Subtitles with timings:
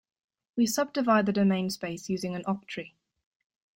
[0.55, 2.93] We subdivide the domain space using an octree.